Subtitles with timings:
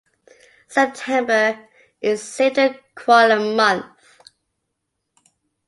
[0.67, 1.67] September
[2.01, 3.85] is Save the Koala Month.